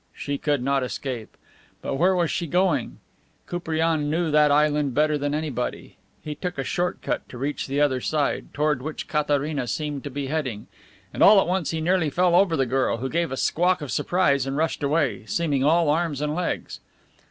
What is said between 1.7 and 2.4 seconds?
But where was